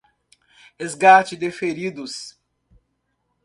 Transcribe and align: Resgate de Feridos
Resgate 0.79 1.37
de 1.37 1.51
Feridos 1.51 2.35